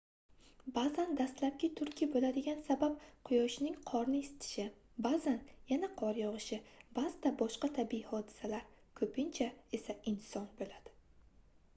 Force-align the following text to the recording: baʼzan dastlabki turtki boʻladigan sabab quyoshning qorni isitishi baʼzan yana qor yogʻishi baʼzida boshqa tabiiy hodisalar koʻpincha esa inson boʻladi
baʼzan 0.75 1.11
dastlabki 1.17 1.67
turtki 1.79 2.07
boʻladigan 2.15 2.63
sabab 2.69 2.95
quyoshning 3.29 3.75
qorni 3.91 4.21
isitishi 4.21 4.65
baʼzan 5.07 5.37
yana 5.73 5.91
qor 6.01 6.21
yogʻishi 6.23 6.59
baʼzida 6.97 7.35
boshqa 7.43 7.71
tabiiy 7.77 8.03
hodisalar 8.09 8.65
koʻpincha 9.03 9.51
esa 9.81 10.01
inson 10.15 10.51
boʻladi 10.63 10.97